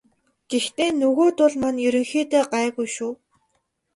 [0.49, 3.13] Гэхдээ нөгөөдүүл маань ерөнхийдөө гайгүй шүү.